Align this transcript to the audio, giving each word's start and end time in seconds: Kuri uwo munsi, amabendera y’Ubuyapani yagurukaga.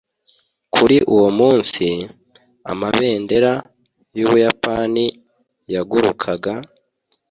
Kuri 0.73 0.97
uwo 1.13 1.29
munsi, 1.39 1.85
amabendera 2.71 3.51
y’Ubuyapani 4.17 5.05
yagurukaga. 5.73 6.53